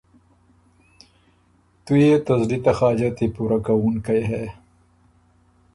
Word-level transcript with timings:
تُو 1.83 1.93
يې 2.01 2.13
ته 2.25 2.33
زلی 2.41 2.57
ته 2.65 2.71
حاجتي 2.77 3.25
پُورۀ 3.33 3.57
کوُونکئ 3.65 4.21
هې۔ 4.29 4.43